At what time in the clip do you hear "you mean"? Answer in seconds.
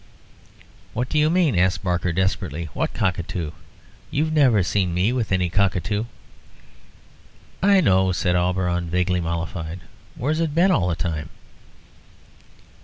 1.19-1.55